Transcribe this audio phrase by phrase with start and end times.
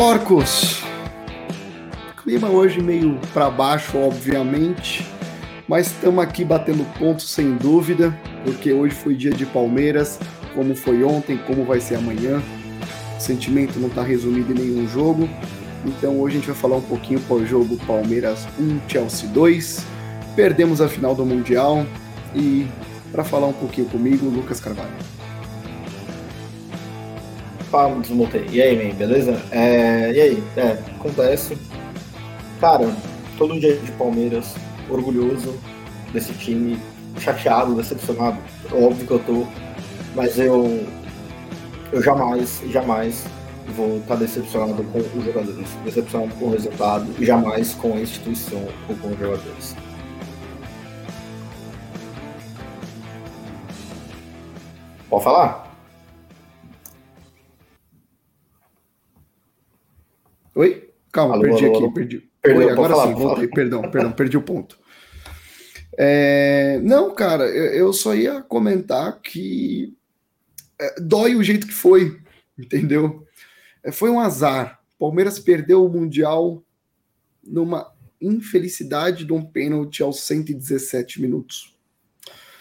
[0.00, 0.82] Porcos.
[2.22, 5.06] Clima hoje meio para baixo, obviamente,
[5.68, 10.18] mas estamos aqui batendo ponto sem dúvida, porque hoje foi dia de Palmeiras,
[10.54, 12.42] como foi ontem, como vai ser amanhã.
[13.14, 15.28] O sentimento não está resumido em nenhum jogo,
[15.84, 19.84] então hoje a gente vai falar um pouquinho por jogo Palmeiras 1, Chelsea 2.
[20.34, 21.84] Perdemos a final do Mundial
[22.34, 22.66] e
[23.12, 25.19] para falar um pouquinho comigo, Lucas Carvalho.
[27.70, 28.46] Fala, desmontei.
[28.50, 29.40] E aí, man, beleza?
[29.52, 30.44] É, e aí?
[30.56, 31.56] É, acontece.
[32.60, 32.92] Cara,
[33.38, 34.56] todo dia de Palmeiras,
[34.88, 35.54] orgulhoso
[36.12, 36.76] desse time,
[37.20, 38.38] chateado, decepcionado.
[38.72, 39.46] Óbvio que eu tô,
[40.16, 40.84] mas eu,
[41.92, 43.24] eu jamais, jamais
[43.76, 48.96] vou estar decepcionado com os jogadores, decepcionado com o resultado, jamais com a instituição ou
[48.96, 49.76] com os jogadores.
[55.08, 55.69] Pode falar?
[60.60, 60.90] Oi?
[61.10, 61.94] Calma, alô, perdi alô, aqui, alô.
[61.94, 62.30] perdi.
[62.42, 64.78] Perdeu, Oi, agora falar, sim, voltei, perdão, perdão, perdi o ponto.
[65.96, 69.96] É, não, cara, eu, só ia comentar que
[70.78, 72.20] é, dói o jeito que foi,
[72.58, 73.26] entendeu?
[73.82, 74.80] É, foi um azar.
[74.98, 76.62] Palmeiras perdeu o Mundial
[77.42, 81.74] numa infelicidade de um pênalti aos 117 minutos.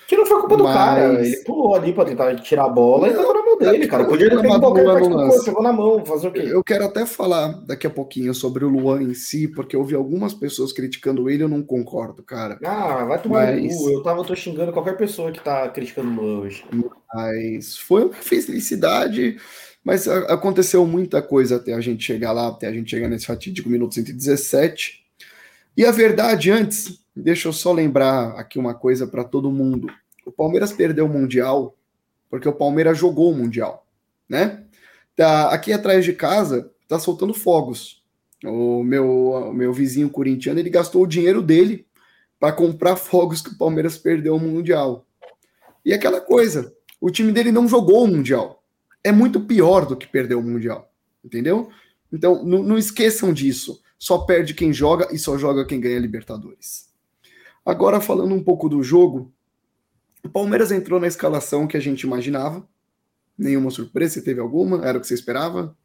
[0.08, 0.68] Que não foi culpa Mas...
[0.68, 1.26] do cara.
[1.26, 4.06] Ele pulou ali pra tentar tirar a bola não, e mão dele, cara.
[4.06, 6.42] Podia ter qualquer parte do corpo, pegou na mão, fazer o quê?
[6.46, 9.96] Eu quero até falar daqui a pouquinho sobre o Luan em si, porque eu vi
[9.96, 12.58] algumas pessoas criticando ele, eu não concordo, cara.
[12.64, 13.74] Ah, vai tomar Mas...
[13.74, 13.90] no cu.
[13.92, 16.66] Eu tava tô xingando qualquer pessoa que tá criticando o Luan hoje.
[17.14, 19.38] Mas foi uma felicidade.
[19.84, 23.70] Mas aconteceu muita coisa até a gente chegar lá, até a gente chegar nesse fatídico
[23.70, 25.06] minuto 117.
[25.76, 29.88] E a verdade, antes, deixa eu só lembrar aqui uma coisa para todo mundo.
[30.26, 31.76] O Palmeiras perdeu o Mundial
[32.30, 33.86] porque o Palmeiras jogou o Mundial,
[34.28, 34.64] né?
[35.16, 38.02] Tá, aqui atrás de casa tá soltando fogos.
[38.46, 41.86] O meu, o meu vizinho corintiano, ele gastou o dinheiro dele
[42.40, 45.06] para comprar fogos que o Palmeiras perdeu o Mundial.
[45.84, 48.64] E aquela coisa, o time dele não jogou o Mundial.
[49.04, 50.92] É muito pior do que perder o Mundial,
[51.24, 51.70] entendeu?
[52.12, 53.82] Então, não esqueçam disso.
[53.98, 56.90] Só perde quem joga e só joga quem ganha Libertadores.
[57.66, 59.32] Agora, falando um pouco do jogo,
[60.24, 62.68] o Palmeiras entrou na escalação que a gente imaginava.
[63.38, 64.86] Nenhuma surpresa, se teve alguma?
[64.86, 65.76] Era o que você esperava?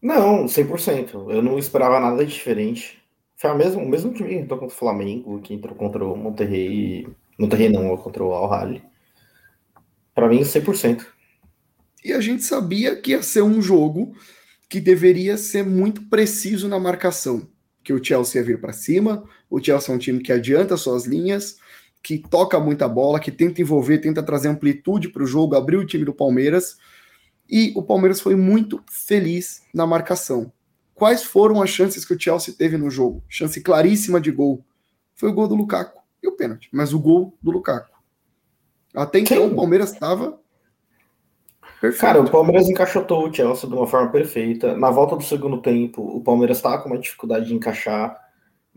[0.00, 1.30] Não, 100%.
[1.30, 3.02] Eu não esperava nada diferente.
[3.36, 6.16] Foi o mesmo, o mesmo time que entrou contra o Flamengo, que entrou contra o
[6.16, 7.06] Monterrey.
[7.38, 8.82] Monterrey não, contra o Al Rally.
[10.14, 11.06] Para mim, 100%.
[12.04, 14.14] E a gente sabia que ia ser um jogo
[14.68, 17.48] que deveria ser muito preciso na marcação.
[17.82, 21.06] Que o Chelsea ia vir para cima, o Chelsea é um time que adianta suas
[21.06, 21.58] linhas,
[22.08, 25.84] que toca muita bola, que tenta envolver, tenta trazer amplitude para o jogo, abrir o
[25.84, 26.78] time do Palmeiras.
[27.46, 30.50] E o Palmeiras foi muito feliz na marcação.
[30.94, 33.22] Quais foram as chances que o Chelsea teve no jogo?
[33.28, 34.64] Chance claríssima de gol.
[35.14, 37.94] Foi o gol do Lukaku e o pênalti, mas o gol do Lukaku.
[38.94, 39.52] Até então Sim.
[39.52, 40.40] o Palmeiras estava
[41.82, 42.00] Perfeito.
[42.00, 44.74] Cara, o Palmeiras encaixotou o Chelsea de uma forma perfeita.
[44.76, 48.18] Na volta do segundo tempo, o Palmeiras estava com uma dificuldade de encaixar,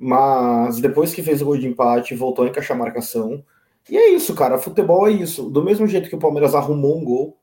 [0.04, 3.46] mas depois que fez o gol de empate, voltou a encaixar a marcação.
[3.88, 4.58] E é isso, cara.
[4.58, 5.48] Futebol é isso.
[5.48, 7.38] Do mesmo jeito que o Palmeiras arrumou um gol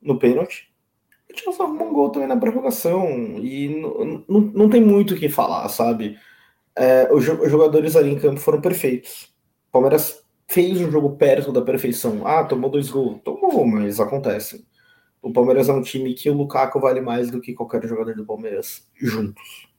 [0.00, 0.72] no pênalti,
[1.28, 3.08] o Chelsea arrumou um gol também na prorrogação.
[3.40, 3.68] E
[4.28, 6.16] não, não tem muito o que falar, sabe?
[6.76, 9.34] É, os jogadores ali em campo foram perfeitos.
[9.70, 12.24] O Palmeiras fez um jogo perto da perfeição.
[12.24, 13.20] Ah, tomou dois gols.
[13.24, 14.64] Tomou, mas acontece.
[15.20, 18.24] O Palmeiras é um time que o Lukaku vale mais do que qualquer jogador do
[18.24, 19.73] Palmeiras juntos.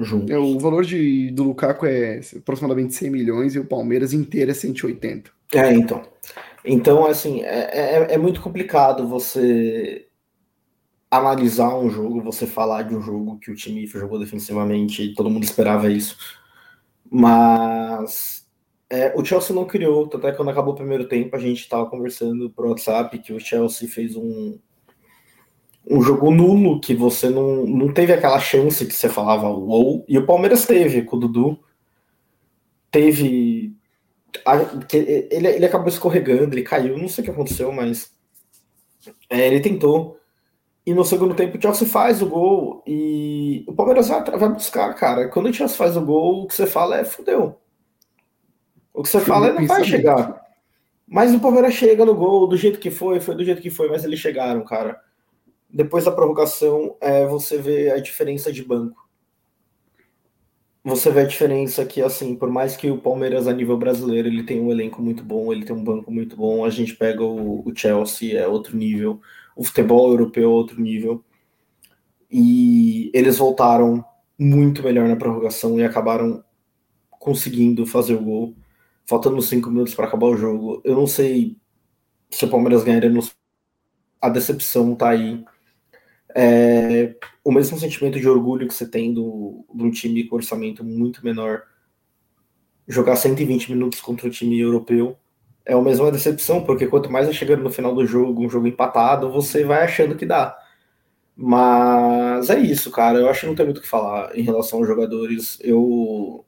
[0.00, 0.30] Juntos.
[0.30, 4.54] É, o valor de, do Lukaku é aproximadamente 100 milhões e o Palmeiras inteiro é
[4.54, 5.30] 180.
[5.54, 6.02] É, então.
[6.64, 10.06] Então, assim, é, é, é muito complicado você
[11.10, 15.44] analisar um jogo, você falar de um jogo que o time jogou defensivamente, todo mundo
[15.44, 16.16] esperava isso.
[17.10, 18.46] Mas
[18.88, 22.48] é, o Chelsea não criou, até quando acabou o primeiro tempo, a gente estava conversando
[22.50, 24.58] por WhatsApp que o Chelsea fez um,
[25.88, 30.18] um jogo nulo, que você não, não teve aquela chance que você falava uou, e
[30.18, 31.58] o Palmeiras teve com o Dudu.
[32.90, 33.74] Teve.
[34.44, 34.56] A,
[34.92, 38.12] ele, ele acabou escorregando, ele caiu, não sei o que aconteceu, mas
[39.28, 40.18] é, ele tentou.
[40.86, 44.92] E no segundo tempo o Chelsea faz o gol e o Palmeiras vai, vai buscar,
[44.94, 45.28] cara.
[45.28, 47.58] Quando o Chelsea faz o gol, o que você fala é fudeu.
[48.92, 50.40] O que você fala é não vai chegar.
[51.06, 53.88] Mas o Palmeiras chega no gol do jeito que foi, foi do jeito que foi,
[53.88, 55.00] mas eles chegaram, cara.
[55.72, 59.08] Depois da prorrogação, é, você vê a diferença de banco.
[60.82, 64.42] Você vê a diferença que, assim, por mais que o Palmeiras a nível brasileiro ele
[64.42, 67.68] tem um elenco muito bom, ele tem um banco muito bom, a gente pega o,
[67.68, 69.20] o Chelsea, é outro nível,
[69.54, 71.22] o futebol europeu é outro nível.
[72.30, 74.04] E eles voltaram
[74.38, 76.42] muito melhor na prorrogação e acabaram
[77.10, 78.56] conseguindo fazer o gol,
[79.04, 80.80] faltando cinco minutos para acabar o jogo.
[80.82, 81.58] Eu não sei
[82.30, 83.36] se o Palmeiras ganharia nos...
[84.20, 85.44] A decepção tá aí.
[86.34, 87.14] É...
[87.42, 91.24] O mesmo sentimento de orgulho que você tem do, de um time com orçamento muito
[91.24, 91.62] menor
[92.86, 95.16] jogar 120 minutos contra um time europeu
[95.64, 98.66] é a mesma decepção, porque quanto mais vai chegando no final do jogo, um jogo
[98.66, 100.58] empatado, você vai achando que dá.
[101.36, 103.18] Mas é isso, cara.
[103.18, 105.58] Eu acho que não tem muito o que falar em relação aos jogadores.
[105.62, 106.44] Eu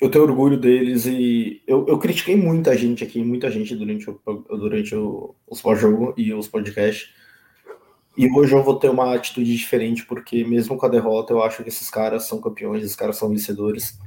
[0.00, 4.20] eu tenho orgulho deles e eu, eu critiquei muita gente aqui, muita gente durante o,
[4.50, 7.08] durante o, os pós-jogo e os podcasts.
[8.16, 11.62] E hoje eu vou ter uma atitude diferente, porque mesmo com a derrota, eu acho
[11.62, 13.98] que esses caras são campeões, esses caras são vencedores.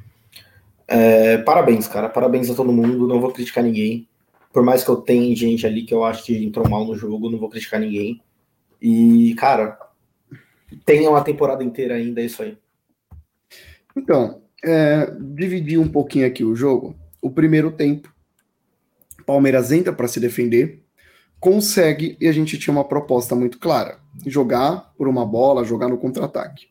[0.88, 2.07] É, parabéns, cara.
[2.07, 3.07] Parabéns a todo mundo.
[3.07, 4.07] Não vou criticar ninguém.
[4.54, 7.30] Por mais que eu tenha gente ali que eu acho que entrou mal no jogo,
[7.30, 8.21] não vou criticar ninguém.
[8.81, 9.77] E, cara,
[10.86, 12.57] tenha uma temporada inteira ainda, é isso aí.
[13.95, 16.95] Então, é, dividir um pouquinho aqui o jogo.
[17.21, 18.13] O primeiro tempo,
[19.25, 20.81] Palmeiras entra para se defender,
[21.39, 25.98] consegue e a gente tinha uma proposta muito clara: jogar por uma bola, jogar no
[25.98, 26.68] contra-ataque.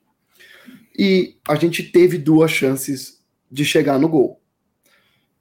[0.98, 4.40] E a gente teve duas chances de chegar no gol.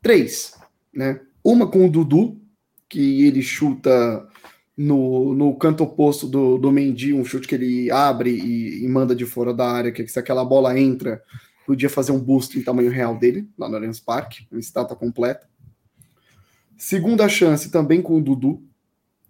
[0.01, 0.53] Três,
[0.93, 1.21] né?
[1.43, 2.41] Uma com o Dudu,
[2.89, 4.27] que ele chuta
[4.75, 9.15] no, no canto oposto do, do Mendy, um chute que ele abre e, e manda
[9.15, 11.21] de fora da área, que se aquela bola entra,
[11.65, 15.47] podia fazer um busto em tamanho real dele, lá no Allianz Parque, uma estátua completa.
[16.77, 18.61] Segunda chance também com o Dudu,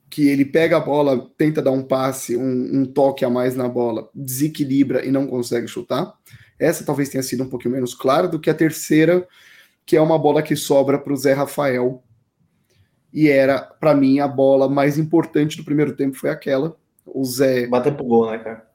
[0.10, 3.68] que ele pega a bola, tenta dar um passe, um, um, toque a mais na
[3.68, 6.14] bola, desequilibra e não consegue chutar.
[6.60, 9.28] Essa talvez tenha sido um pouquinho menos clara do que a terceira,
[9.86, 12.04] que é uma bola que sobra para o Zé Rafael.
[13.12, 16.78] E era, para mim, a bola mais importante do primeiro tempo foi aquela.
[17.06, 17.68] O Zé.
[17.68, 18.66] Bater pro gol, né, cara?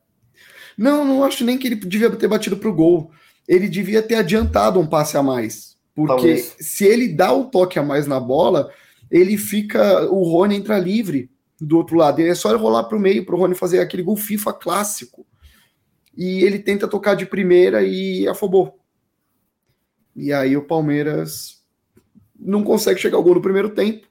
[0.76, 3.10] Não, não acho nem que ele devia ter batido pro gol
[3.50, 5.76] ele devia ter adiantado um passe a mais.
[5.92, 6.56] Porque Talvez.
[6.60, 8.70] se ele dá o toque a mais na bola,
[9.10, 10.10] ele fica.
[10.10, 11.30] O Rony entra livre
[11.60, 12.20] do outro lado.
[12.20, 15.26] é só rolar para o meio para o Rony fazer aquele gol FIFA clássico.
[16.16, 18.78] E ele tenta tocar de primeira e afobou.
[20.14, 21.62] E aí o Palmeiras
[22.38, 24.08] não consegue chegar ao gol no primeiro tempo.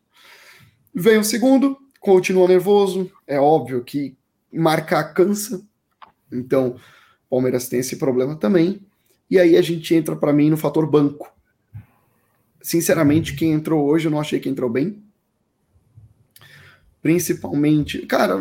[0.94, 3.12] Vem o segundo, continua nervoso.
[3.28, 4.18] É óbvio que
[4.52, 5.62] marcar cansa.
[6.32, 6.76] Então,
[7.28, 8.86] o Palmeiras tem esse problema também.
[9.30, 11.32] E aí a gente entra para mim no fator banco.
[12.62, 15.02] Sinceramente, quem entrou hoje eu não achei que entrou bem.
[17.02, 18.36] Principalmente, cara,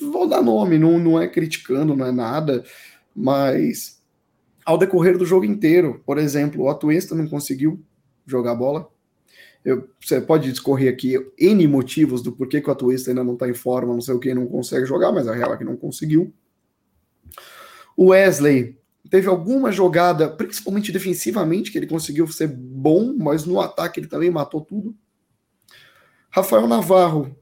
[0.00, 2.64] vou dar nome, não, não é criticando, não é nada,
[3.14, 4.02] mas
[4.64, 7.82] ao decorrer do jogo inteiro, por exemplo, o Atuesta não conseguiu
[8.26, 8.88] jogar bola.
[9.64, 13.48] Eu, você pode discorrer aqui N motivos do porquê que o Atuesta ainda não está
[13.48, 15.76] em forma, não sei o que, não consegue jogar, mas a real é que não
[15.76, 16.32] conseguiu.
[17.96, 18.77] O Wesley
[19.10, 24.30] teve alguma jogada, principalmente defensivamente, que ele conseguiu ser bom, mas no ataque ele também
[24.30, 24.94] matou tudo.
[26.30, 27.34] Rafael Navarro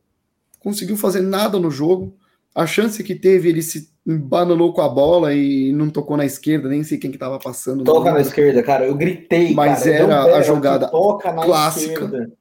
[0.60, 2.16] conseguiu fazer nada no jogo.
[2.54, 6.68] A chance que teve, ele se bananou com a bola e não tocou na esquerda,
[6.68, 7.84] nem sei quem que tava passando.
[7.84, 8.86] Toca na esquerda, cara.
[8.86, 9.96] Eu gritei, mas cara.
[9.96, 11.92] era a jogada clássica.
[11.92, 12.32] Esquerda.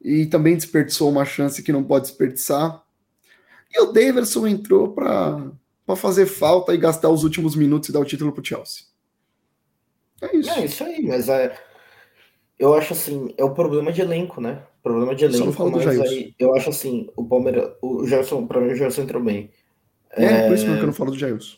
[0.00, 2.82] E também desperdiçou uma chance que não pode desperdiçar.
[3.70, 5.52] E o Daverson entrou para
[5.92, 8.84] para fazer falta e gastar os últimos minutos e dar o título pro Chelsea.
[10.22, 10.50] É isso.
[10.50, 11.54] É isso aí, mas é.
[12.58, 14.62] Eu acho assim, é o problema de elenco, né?
[14.82, 15.52] Problema de elenco.
[15.52, 19.22] Só mas aí, eu acho assim, o Palmeiras, o Gerson, para mim o Gerson entrou
[19.22, 19.50] bem.
[20.10, 21.56] É, é, por isso que eu não falo do Jailson.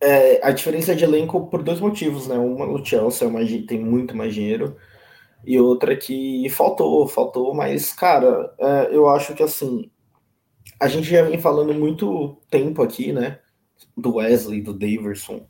[0.00, 2.38] É, a diferença de elenco por dois motivos, né?
[2.38, 4.76] Uma no Chelsea é mais, tem muito mais dinheiro
[5.44, 9.90] e outra que faltou, faltou, mas cara, é, eu acho que assim
[10.80, 13.38] a gente já vem falando muito tempo aqui, né?
[13.96, 15.46] Do Wesley, do Daverson.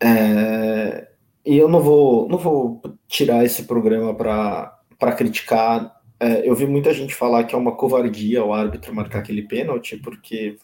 [0.00, 1.08] É,
[1.44, 6.00] e eu não vou, não vou tirar esse programa para criticar.
[6.18, 9.96] É, eu vi muita gente falar que é uma covardia o árbitro marcar aquele pênalti,
[9.96, 10.56] porque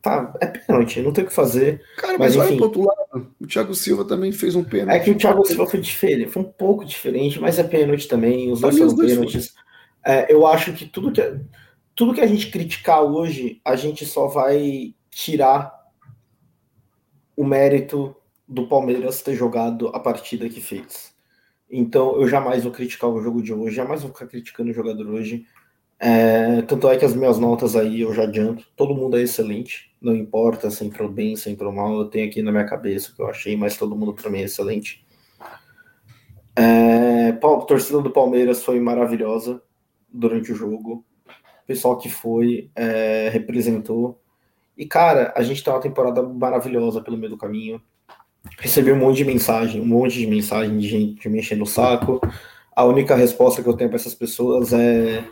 [0.00, 1.82] tá, é pênalti, não tem o que fazer.
[1.96, 4.96] Cara, mas, mas olha pro outro lado, o Thiago Silva também fez um pênalti.
[4.96, 8.50] É que o Thiago Silva foi diferente, foi um pouco diferente, mas é pênalti também,
[8.50, 9.54] os dois foram pênaltis.
[10.04, 11.20] É, eu acho que tudo que.
[11.94, 15.78] Tudo que a gente criticar hoje, a gente só vai tirar
[17.36, 18.16] o mérito
[18.46, 21.14] do Palmeiras ter jogado a partida que fez.
[21.70, 25.06] Então eu jamais vou criticar o jogo de hoje, jamais vou ficar criticando o jogador
[25.08, 25.46] hoje.
[25.98, 29.94] É, tanto é que as minhas notas aí eu já adianto, todo mundo é excelente,
[30.00, 33.14] não importa se entrou bem, se entrou mal, eu tenho aqui na minha cabeça o
[33.14, 35.04] que eu achei, mas todo mundo para mim é excelente.
[36.56, 39.62] É, a torcida do Palmeiras foi maravilhosa
[40.12, 41.04] durante o jogo
[41.70, 44.20] pessoal que foi, é, representou.
[44.76, 47.80] E, cara, a gente tá uma temporada maravilhosa pelo meio do caminho.
[48.58, 52.20] Recebi um monte de mensagem, um monte de mensagem de gente me enchendo o saco.
[52.74, 55.24] A única resposta que eu tenho para essas pessoas é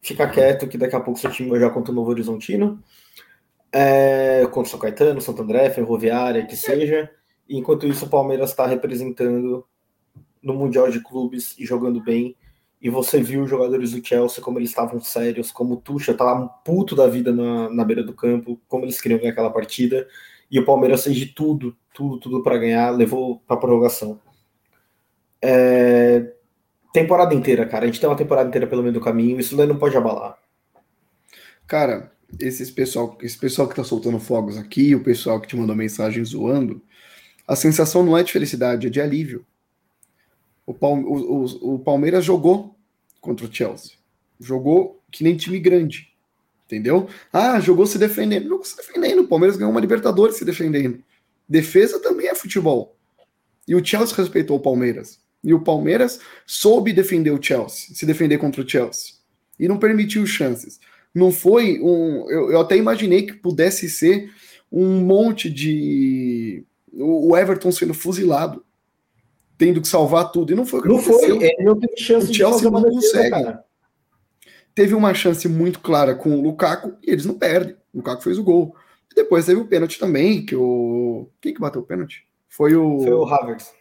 [0.00, 2.82] fica quieto que daqui a pouco seu time vai jogar contra o Novo Horizontino,
[3.70, 7.10] é, contra o São Caetano, Santo André, Ferroviária, que seja.
[7.46, 9.66] Enquanto isso, o Palmeiras está representando
[10.42, 12.34] no Mundial de Clubes e jogando bem.
[12.84, 16.46] E você viu os jogadores do Chelsea como eles estavam sérios, como o Tucha estava
[16.46, 20.06] puto da vida na, na beira do campo, como eles queriam ganhar aquela partida.
[20.50, 24.20] E o Palmeiras fez de tudo, tudo, tudo para ganhar, levou para prorrogação.
[25.40, 26.30] É,
[26.92, 27.84] temporada inteira, cara.
[27.84, 30.36] A gente tem uma temporada inteira pelo meio do caminho, isso daí não pode abalar.
[31.66, 35.74] Cara, esses pessoal, esse pessoal que tá soltando fogos aqui, o pessoal que te mandou
[35.74, 36.82] mensagem zoando,
[37.48, 39.42] a sensação não é de felicidade, é de alívio.
[40.66, 42.76] O, o, o, o Palmeiras jogou
[43.20, 43.92] contra o Chelsea.
[44.40, 46.12] Jogou que nem time grande.
[46.66, 47.08] Entendeu?
[47.32, 48.48] Ah, jogou se defendendo.
[48.48, 49.22] Jogou se defendendo.
[49.22, 51.02] O Palmeiras ganhou uma Libertadores se defendendo.
[51.48, 52.96] Defesa também é futebol.
[53.68, 55.20] E o Chelsea respeitou o Palmeiras.
[55.42, 59.14] E o Palmeiras soube defender o Chelsea, se defender contra o Chelsea.
[59.60, 60.80] E não permitiu chances.
[61.14, 62.28] Não foi um.
[62.30, 64.32] Eu, eu até imaginei que pudesse ser
[64.72, 66.64] um monte de.
[66.92, 68.64] O Everton sendo fuzilado
[69.56, 70.52] tendo que salvar tudo.
[70.52, 71.36] E não foi o que não aconteceu.
[71.36, 73.30] Foi, ele não teve chance o Chelsea não consegue.
[73.30, 73.64] Cara.
[74.74, 77.76] Teve uma chance muito clara com o Lukaku e eles não perdem.
[77.92, 78.74] O Lukaku fez o gol.
[79.10, 81.28] E depois teve o pênalti também, que o.
[81.40, 82.26] Quem que bateu o pênalti?
[82.48, 83.00] Foi o.
[83.00, 83.72] Foi o Havertz.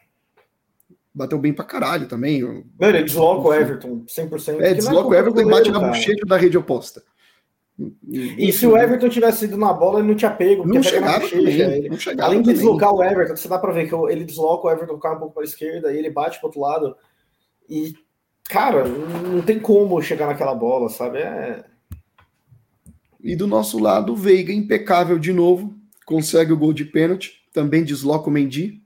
[1.15, 2.41] Bateu bem pra caralho também.
[2.41, 4.61] Mano, ele desloca o Everton 100%.
[4.61, 7.03] É, desloca o Everton e bate na bochecha da rede oposta.
[8.07, 10.65] E, se o Everton tivesse ido na bola, ele não tinha pego.
[10.65, 12.59] Não chegava, também, ele, não chegava Além de também.
[12.59, 15.33] deslocar o Everton, você dá pra ver que ele desloca o Everton, cai um pouco
[15.33, 16.95] para a esquerda e ele bate pro outro lado.
[17.67, 17.95] E,
[18.45, 21.19] cara, não tem como chegar naquela bola, sabe?
[21.19, 21.63] É...
[23.23, 25.73] E do nosso lado, o Veiga, impecável de novo,
[26.05, 28.83] consegue o gol de pênalti, também desloca o Mendy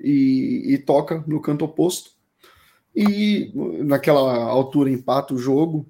[0.00, 2.10] e, e toca no canto oposto.
[2.94, 3.52] E
[3.84, 5.86] naquela altura empata o jogo.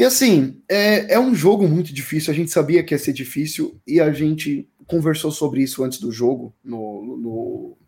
[0.00, 3.78] E assim, é, é um jogo muito difícil, a gente sabia que ia ser difícil
[3.86, 7.78] e a gente conversou sobre isso antes do jogo, no, no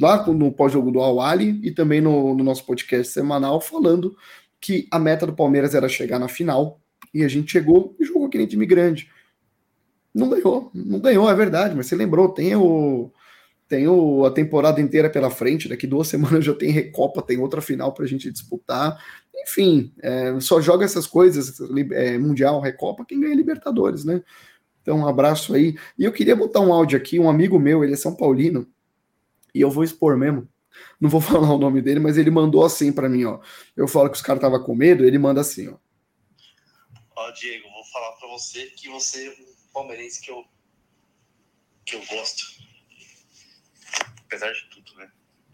[0.00, 4.16] lá no pós-jogo do Awali e também no, no, nosso podcast semanal, falando
[4.58, 6.80] que a meta do Palmeiras era chegar na final
[7.12, 9.10] e a gente chegou e jogou aquele time grande.
[10.14, 13.10] Não ganhou, não ganhou, é verdade, mas você lembrou, tem o,
[13.68, 17.92] tenho a temporada inteira pela frente, daqui duas semanas já tem Recopa, tem outra final
[17.92, 19.02] para a gente disputar.
[19.42, 21.58] Enfim, é, só joga essas coisas,
[21.92, 24.22] é, Mundial, Recopa, quem ganha Libertadores, né?
[24.80, 25.76] Então, um abraço aí.
[25.98, 28.66] E eu queria botar um áudio aqui, um amigo meu, ele é São Paulino,
[29.54, 30.48] e eu vou expor mesmo.
[31.00, 33.40] Não vou falar o nome dele, mas ele mandou assim para mim, ó.
[33.76, 35.76] Eu falo que os caras estavam com medo, ele manda assim, ó.
[37.16, 40.44] Ó, Diego, vou falar para você que você é um palmeirense que eu,
[41.84, 42.64] que eu gosto
[44.34, 45.08] apesar de tudo, né?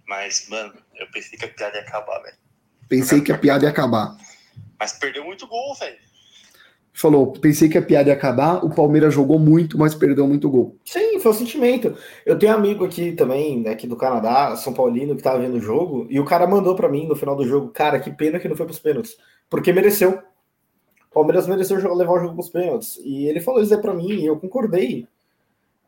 [0.06, 2.36] Mas, mano, eu pensei que a piada ia acabar, velho.
[2.88, 4.16] Pensei que a piada ia acabar.
[4.78, 5.98] Mas perdeu muito gol, velho.
[6.92, 10.76] Falou, pensei que a piada ia acabar, o Palmeiras jogou muito, mas perdeu muito gol.
[10.84, 11.96] Sim, foi o sentimento.
[12.26, 15.60] Eu tenho um amigo aqui também, aqui do Canadá, São Paulino, que tava vendo o
[15.60, 18.48] jogo, e o cara mandou para mim no final do jogo, cara, que pena que
[18.48, 19.16] não foi pros pênaltis.
[19.48, 20.20] Porque mereceu.
[21.10, 22.96] O Palmeiras mereceu levar o jogo pros pênaltis.
[23.04, 25.06] E ele falou isso aí pra mim, e eu concordei.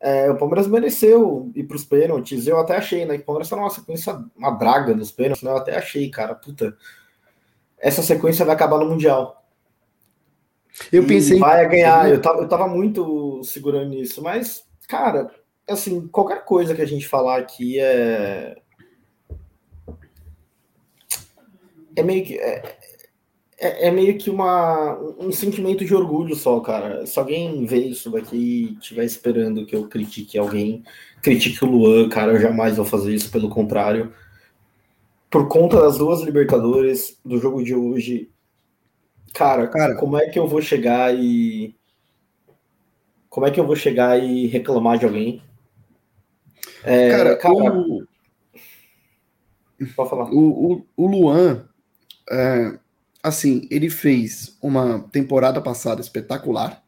[0.05, 2.45] É, o Palmeiras mereceu ir para os pênaltis.
[2.45, 3.15] Eu até achei, né?
[3.15, 5.49] Que o Palmeiras tá numa sequência, uma draga nos pênaltis, né?
[5.49, 6.75] Eu até achei, cara, puta.
[7.79, 9.45] Essa sequência vai acabar no Mundial.
[10.91, 11.39] Eu e pensei.
[11.39, 12.09] Vai ganhar.
[12.09, 15.31] Eu tava, eu tava muito segurando nisso, mas, cara,
[15.69, 18.57] assim, qualquer coisa que a gente falar aqui é.
[21.95, 22.37] É meio que.
[22.37, 22.77] É,
[23.63, 27.05] é, é, meio que uma, um sentimento de orgulho só, cara.
[27.05, 30.83] Se alguém vê isso daqui e estiver esperando que eu critique alguém,
[31.21, 34.13] critique o Luan, cara, eu jamais vou fazer isso, pelo contrário.
[35.29, 38.29] Por conta das duas Libertadores, do jogo de hoje,
[39.33, 41.73] cara, cara, como é que eu vou chegar e.
[43.29, 45.41] Como é que eu vou chegar e reclamar de alguém?
[46.83, 48.05] É, cara, cara o...
[49.95, 50.29] Pode falar.
[50.31, 51.65] O, o, o Luan.
[52.29, 52.82] É
[53.23, 56.83] assim, ele fez uma temporada passada espetacular.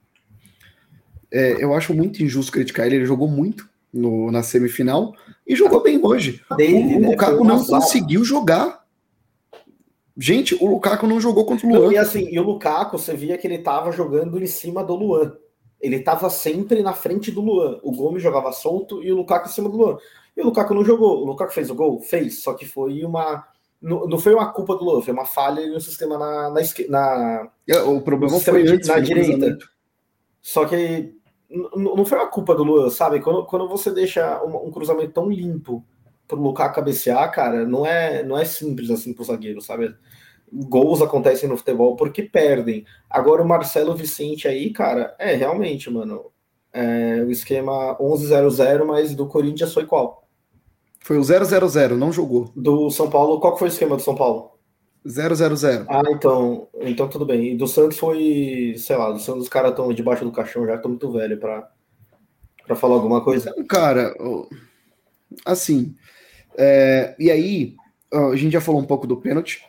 [1.32, 5.16] É, eu acho muito injusto criticar ele, ele jogou muito no, na semifinal
[5.48, 6.42] e jogou bem hoje.
[6.58, 7.08] Dele, o, né?
[7.08, 8.84] Lukaku não conseguiu jogar.
[10.18, 11.94] Gente, o Lukaku não jogou contra o Luan.
[11.94, 15.34] E assim, e o Lukaku, você via que ele tava jogando em cima do Luan.
[15.82, 17.80] Ele tava sempre na frente do Luan.
[17.84, 19.98] O Gomes jogava solto e o Lukaku em cima do Luan.
[20.36, 21.22] E o Lukaku não jogou.
[21.22, 22.02] O Lukaku fez o gol?
[22.02, 23.46] Fez, só que foi uma
[23.82, 27.52] não, não foi uma culpa do Luan, foi uma falha no sistema na, na, na
[27.68, 29.58] é, o problema foi antes, na direita.
[30.42, 31.14] Só que
[31.76, 33.20] não foi uma culpa do Luan, sabe?
[33.20, 35.86] Quando, quando você deixa um, um cruzamento tão limpo
[36.28, 39.96] pro Lucas cabecear, cara, não é, não é simples assim pro zagueiro, sabe?
[40.52, 42.86] Gols acontecem no futebol porque perdem.
[43.10, 46.32] Agora o Marcelo Vicente aí, cara, é realmente, mano.
[46.74, 50.25] É, o esquema 11-0-0, mas do Corinthians foi qual?
[51.06, 52.52] Foi o 0-0-0, não jogou.
[52.56, 54.58] Do São Paulo, qual foi o esquema do São Paulo?
[55.06, 55.86] 0-0-0.
[55.88, 57.54] Ah, então, então tudo bem.
[57.54, 60.74] E do Santos foi, sei lá, do Santos os caras estão debaixo do caixão já,
[60.74, 61.70] estão muito velho para
[62.66, 63.52] para falar alguma coisa.
[63.52, 64.16] Então, cara,
[65.46, 65.94] assim,
[66.58, 67.76] é, e aí,
[68.12, 69.64] a gente já falou um pouco do pênalti.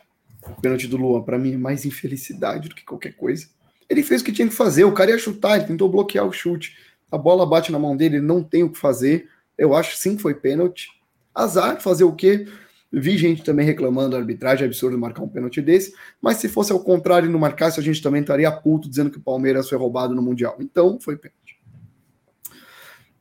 [0.57, 3.45] O pênalti do Luan, para mim, é mais infelicidade do que qualquer coisa.
[3.87, 6.33] Ele fez o que tinha que fazer, o cara ia chutar, ele tentou bloquear o
[6.33, 6.75] chute.
[7.11, 9.29] A bola bate na mão dele, ele não tem o que fazer.
[9.55, 10.96] Eu acho sim que foi pênalti.
[11.43, 12.47] Azar, fazer o quê?
[12.91, 16.71] Vi gente também reclamando da arbitragem, é absurdo marcar um pênalti desse, mas se fosse
[16.71, 19.77] ao contrário e não marcasse, a gente também estaria puto dizendo que o Palmeiras foi
[19.77, 20.57] roubado no Mundial.
[20.59, 21.59] Então, foi pênalti.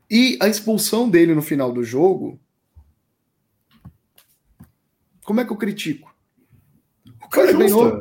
[0.09, 2.41] E a expulsão dele no final do jogo
[5.27, 6.15] como é que eu critico?
[7.21, 8.01] O cara foi ganhou.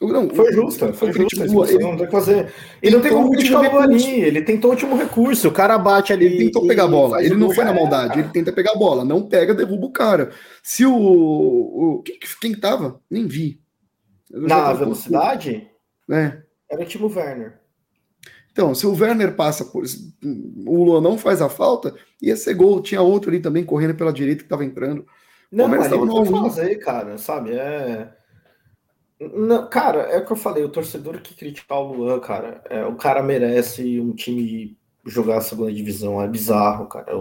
[0.00, 1.44] Não, foi justa, foi justa.
[1.44, 2.52] Ele não tem que fazer.
[2.82, 4.20] Ele não tem como criticar o ali.
[4.20, 5.48] Ele tentou o último recurso.
[5.48, 6.26] O cara bate ali.
[6.26, 7.22] Ele tentou pegar a bola.
[7.22, 8.18] Ele não foi na maldade.
[8.18, 9.04] Ele tenta pegar a bola.
[9.04, 10.30] Não pega, derruba o cara.
[10.62, 10.94] Se o.
[10.94, 13.00] o quem, quem tava?
[13.10, 13.60] Nem vi.
[14.30, 15.68] Na velocidade?
[16.10, 16.38] É.
[16.68, 17.60] Era o Timo Werner.
[18.50, 19.84] Então, se o Werner passa por.
[20.66, 22.82] O Luan não faz a falta, ia ser gol.
[22.82, 25.06] Tinha outro ali também correndo pela direita que estava entrando.
[25.50, 27.52] Não, mas ele não fazer, cara, sabe?
[27.52, 28.12] É.
[29.20, 32.84] Não, cara, é o que eu falei, o torcedor que criticar o Luan, cara, é,
[32.84, 36.20] o cara merece um time jogar a segunda divisão.
[36.20, 37.12] É bizarro, cara.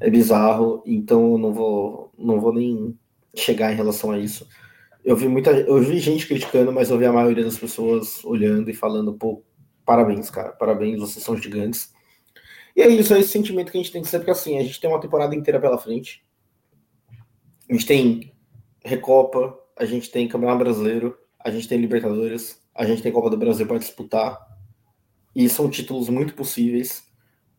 [0.00, 2.98] É bizarro, então eu não vou, não vou nem
[3.34, 4.48] chegar em relação a isso.
[5.04, 8.70] Eu vi muita, eu vi gente criticando, mas eu vi a maioria das pessoas olhando
[8.70, 9.42] e falando, pô,
[9.84, 11.92] parabéns, cara, parabéns, vocês são gigantes.
[12.74, 14.62] E é isso, é esse sentimento que a gente tem que ser, porque assim, a
[14.62, 16.24] gente tem uma temporada inteira pela frente.
[17.68, 18.32] A gente tem
[18.84, 23.36] Recopa, a gente tem Campeonato Brasileiro, a gente tem Libertadores, a gente tem Copa do
[23.36, 24.38] Brasil para disputar.
[25.34, 27.04] E são títulos muito possíveis.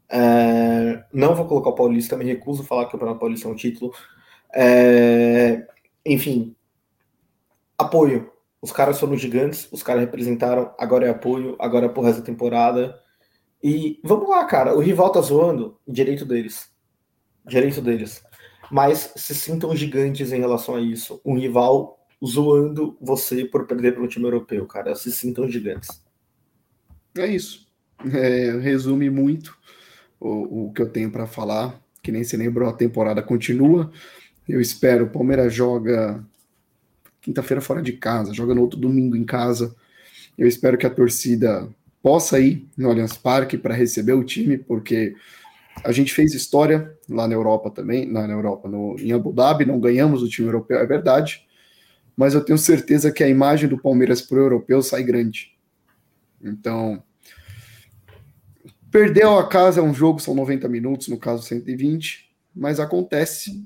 [0.09, 3.51] É, não vou colocar o Paulista, me recuso a falar que o Campeonato Paulista é
[3.51, 3.93] um título.
[4.53, 5.67] É,
[6.05, 6.55] enfim,
[7.77, 8.31] apoio.
[8.61, 12.25] Os caras foram gigantes, os caras representaram, agora é apoio, agora é por resto da
[12.25, 12.99] temporada.
[13.61, 16.69] E vamos lá, cara, o rival tá zoando, direito deles.
[17.45, 18.23] Direito deles
[18.69, 21.21] mas se sintam gigantes em relação a isso.
[21.25, 24.95] Um rival zoando você por perder para um time europeu, cara.
[24.95, 26.01] Se sintam gigantes.
[27.17, 27.67] É isso.
[28.13, 29.57] É, resume muito
[30.19, 31.79] o, o que eu tenho para falar.
[32.01, 33.91] Que nem se lembrou, a temporada continua.
[34.47, 35.05] Eu espero.
[35.05, 36.23] O Palmeiras joga
[37.21, 39.75] quinta-feira fora de casa, joga no outro domingo em casa.
[40.37, 41.67] Eu espero que a torcida
[42.03, 45.15] possa ir no Allianz Parque para receber o time, porque
[45.83, 49.79] a gente fez história lá na Europa também, na, Europa, no, em Abu Dhabi, não
[49.79, 51.44] ganhamos o time europeu, é verdade,
[52.15, 55.55] mas eu tenho certeza que a imagem do Palmeiras para o europeu sai grande.
[56.41, 57.03] Então,
[58.91, 63.65] perdeu a casa é um jogo, são 90 minutos, no caso 120, mas acontece.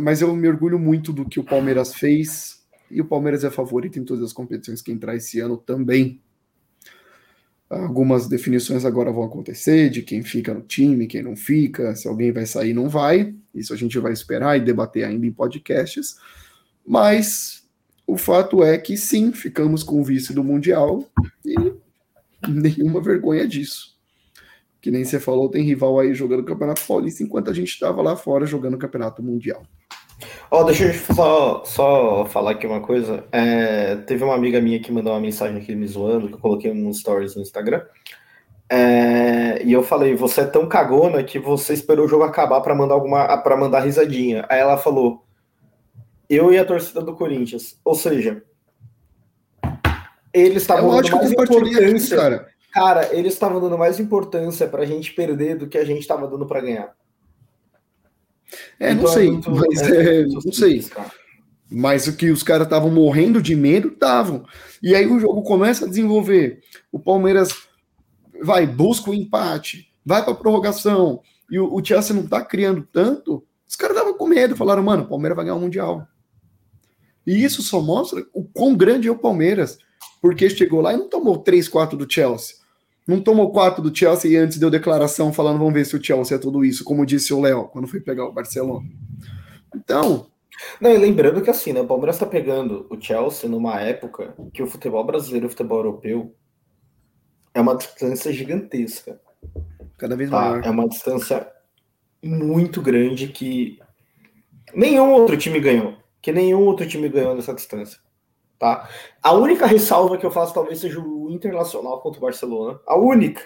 [0.00, 3.98] Mas eu me orgulho muito do que o Palmeiras fez, e o Palmeiras é favorito
[3.98, 6.20] em todas as competições que entrar esse ano também.
[7.68, 12.30] Algumas definições agora vão acontecer de quem fica no time, quem não fica, se alguém
[12.30, 13.34] vai sair, não vai.
[13.54, 16.16] Isso a gente vai esperar e debater ainda em podcasts.
[16.86, 17.64] Mas
[18.06, 21.04] o fato é que sim, ficamos com o vice do Mundial
[21.44, 21.54] e
[22.48, 23.94] nenhuma vergonha disso.
[24.80, 28.16] Que nem você falou, tem rival aí jogando Campeonato Paulista enquanto a gente estava lá
[28.16, 29.62] fora jogando Campeonato Mundial.
[30.50, 33.24] Ó, oh, deixa eu só, só falar aqui uma coisa.
[33.32, 36.72] É, teve uma amiga minha que mandou uma mensagem aqui me zoando, que eu coloquei
[36.72, 37.82] nos stories no Instagram.
[38.68, 42.74] É, e eu falei, você é tão cagona que você esperou o jogo acabar para
[42.74, 44.44] mandar alguma para mandar risadinha.
[44.48, 45.23] Aí ela falou:
[46.28, 47.78] "Eu e a torcida do Corinthians".
[47.84, 48.42] Ou seja,
[50.34, 52.48] eles estavam dando mais importância, cara.
[52.72, 56.44] cara, eles estavam dando mais importância pra gente perder do que a gente estava dando
[56.44, 56.92] para ganhar.
[58.78, 60.84] É, então, não sei, é muito, mas é, é, não sei.
[61.70, 64.44] Mas o que os caras estavam morrendo de medo, estavam.
[64.82, 66.60] E aí o jogo começa a desenvolver.
[66.92, 67.54] O Palmeiras
[68.42, 73.44] vai, busca o empate, vai para prorrogação, e o, o Chelsea não tá criando tanto.
[73.66, 76.06] Os caras estavam com medo, falaram, mano, o Palmeiras vai ganhar o Mundial.
[77.26, 79.78] E isso só mostra o quão grande é o Palmeiras,
[80.20, 82.56] porque chegou lá e não tomou 3, 4 do Chelsea.
[83.06, 86.36] Não tomou quatro do Chelsea e antes deu declaração falando vamos ver se o Chelsea
[86.36, 88.88] é tudo isso, como disse o Léo quando foi pegar o Barcelona.
[89.74, 90.26] Então,
[90.80, 94.62] Não, e lembrando que assim, né, o Palmeiras está pegando o Chelsea numa época que
[94.62, 96.34] o futebol brasileiro e o futebol europeu
[97.52, 99.20] é uma distância gigantesca.
[99.98, 100.40] Cada vez tá?
[100.40, 100.64] maior.
[100.64, 101.46] É uma distância
[102.22, 103.78] muito grande que
[104.74, 105.94] nenhum outro time ganhou.
[106.24, 108.00] Que nenhum outro time ganhou nessa distância.
[108.58, 108.88] Tá?
[109.22, 112.80] A única ressalva que eu faço talvez seja o Internacional contra o Barcelona.
[112.86, 113.42] A única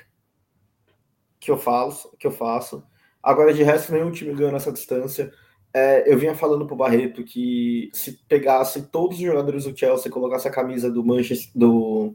[1.40, 2.84] que eu faço, que eu faço.
[3.20, 5.32] Agora, de resto, nenhum time ganhou nessa distância.
[5.74, 10.12] É, eu vinha falando pro Barreto que se pegasse todos os jogadores do Chelsea e
[10.12, 12.14] colocasse a camisa do Manchester, do,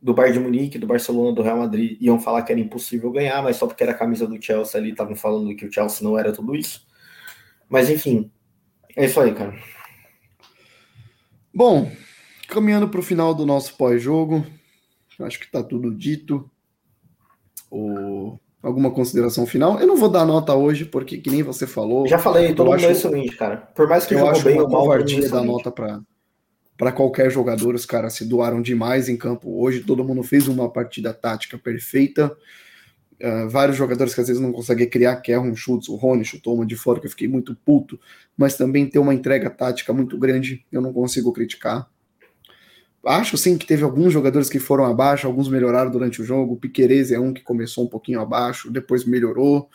[0.00, 3.42] do Bayern de Munique, do Barcelona, do Real Madrid, iam falar que era impossível ganhar,
[3.42, 6.16] mas só porque era a camisa do Chelsea ali, estavam falando que o Chelsea não
[6.16, 6.86] era tudo isso.
[7.68, 8.30] Mas enfim,
[8.96, 9.54] é isso aí, cara.
[11.54, 11.90] Bom,
[12.48, 14.46] caminhando para o final do nosso pós-jogo,
[15.20, 16.50] acho que está tudo dito.
[17.70, 18.38] O...
[18.62, 19.80] Alguma consideração final?
[19.80, 22.06] Eu não vou dar nota hoje, porque, que nem você falou.
[22.06, 23.56] Já falei, todo mundo acho, é excelente, cara.
[23.56, 27.74] Por mais que eu acho bem uma covardia dar nota para qualquer jogador.
[27.74, 29.80] Os caras se doaram demais em campo hoje.
[29.80, 32.36] Todo mundo fez uma partida tática perfeita.
[33.22, 35.88] Uh, vários jogadores que às vezes não conseguem criar, que erram chutes.
[35.88, 38.00] O Rony chutou uma de fora que eu fiquei muito puto,
[38.36, 40.66] mas também tem uma entrega tática muito grande.
[40.72, 41.88] Eu não consigo criticar.
[43.04, 46.54] Acho sim que teve alguns jogadores que foram abaixo, alguns melhoraram durante o jogo.
[46.54, 49.68] O Piquerez é um que começou um pouquinho abaixo, depois melhorou.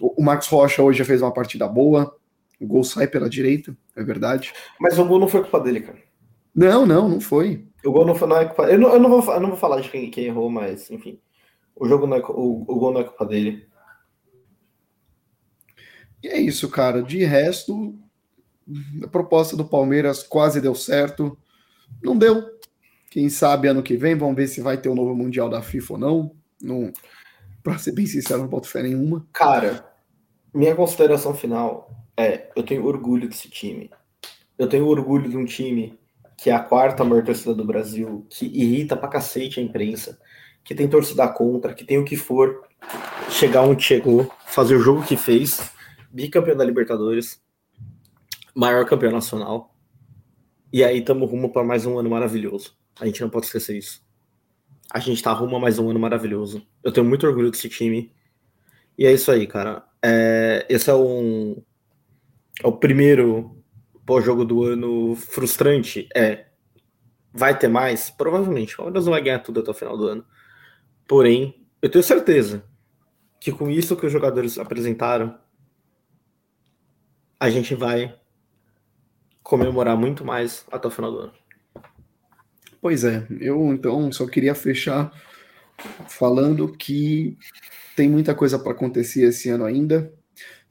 [0.00, 2.14] O Marcos Rocha hoje já fez uma partida boa.
[2.60, 4.52] O gol sai pela direita, é verdade.
[4.80, 5.98] Mas o gol não foi culpa dele, cara.
[6.54, 7.64] Não, não, não foi.
[7.84, 8.64] O gol não foi não é culpa.
[8.64, 11.18] Eu não, eu não, vou, eu não vou falar de quem, quem errou, mas enfim.
[11.74, 13.66] O jogo não é, o, o gol não é culpa dele.
[16.22, 17.02] E é isso, cara.
[17.02, 17.98] De resto,
[19.02, 21.36] a proposta do Palmeiras quase deu certo.
[22.02, 22.44] Não deu.
[23.10, 25.60] Quem sabe ano que vem, vamos ver se vai ter o um novo Mundial da
[25.60, 26.36] FIFA ou não.
[26.62, 26.92] não
[27.62, 29.26] pra ser bem sincero, não boto fé nenhuma.
[29.32, 29.86] Cara,
[30.54, 33.90] minha consideração final é: eu tenho orgulho desse time.
[34.58, 35.98] Eu tenho orgulho de um time
[36.36, 40.18] que é a quarta maior torcida do Brasil, que irrita pra cacete a imprensa,
[40.64, 42.62] que tem torcida contra, que tem o que for,
[43.30, 45.70] chegar onde chegou, fazer o jogo que fez,
[46.10, 47.40] bicampeão da Libertadores,
[48.54, 49.74] maior campeão nacional.
[50.72, 52.76] E aí estamos rumo para mais um ano maravilhoso.
[52.98, 54.02] A gente não pode esquecer isso.
[54.92, 56.66] A gente está rumo a mais um ano maravilhoso.
[56.82, 58.12] Eu tenho muito orgulho desse time.
[58.96, 59.84] E é isso aí, cara.
[60.02, 61.62] É, esse é, um,
[62.62, 63.62] é o primeiro
[64.04, 66.08] pós-jogo do ano frustrante.
[66.14, 66.46] É.
[67.32, 68.10] Vai ter mais?
[68.10, 68.74] Provavelmente.
[68.74, 70.24] O Palmeiras não vai ganhar tudo até o final do ano.
[71.06, 72.64] Porém, eu tenho certeza
[73.40, 75.36] que com isso que os jogadores apresentaram,
[77.40, 78.14] a gente vai
[79.42, 81.32] comemorar muito mais até o final do ano.
[82.80, 85.12] Pois é, eu então só queria fechar
[86.08, 87.36] falando que
[87.96, 90.12] tem muita coisa para acontecer esse ano ainda.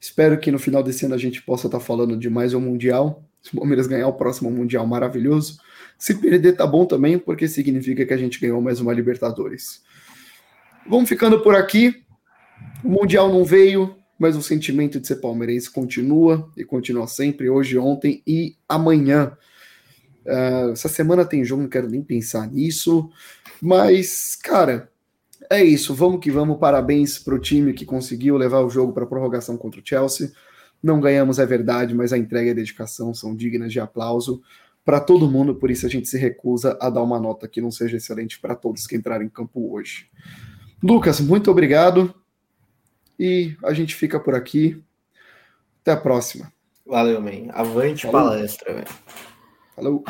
[0.00, 2.60] Espero que no final desse ano a gente possa estar tá falando de mais um
[2.60, 3.22] Mundial.
[3.40, 5.58] Se o Palmeiras ganhar o próximo Mundial, maravilhoso.
[5.98, 9.82] Se perder, tá bom também, porque significa que a gente ganhou mais uma Libertadores.
[10.86, 12.04] Vamos ficando por aqui.
[12.82, 17.78] O Mundial não veio, mas o sentimento de ser palmeirense continua e continua sempre, hoje,
[17.78, 19.36] ontem e amanhã.
[20.24, 23.10] Uh, essa semana tem jogo, não quero nem pensar nisso,
[23.60, 24.90] mas, cara,
[25.48, 25.94] é isso.
[25.94, 26.58] Vamos que vamos.
[26.58, 30.32] Parabéns para o time que conseguiu levar o jogo para prorrogação contra o Chelsea.
[30.82, 34.42] Não ganhamos, é verdade, mas a entrega e a dedicação são dignas de aplauso
[34.84, 35.54] para todo mundo.
[35.54, 38.56] Por isso a gente se recusa a dar uma nota que não seja excelente para
[38.56, 40.08] todos que entraram em campo hoje.
[40.82, 42.14] Lucas, muito obrigado.
[43.18, 44.82] E a gente fica por aqui.
[45.80, 46.52] Até a próxima.
[46.86, 47.50] Valeu, man.
[47.52, 48.30] Avante Falou.
[48.30, 48.88] palestra, velho.
[49.74, 50.04] Falou.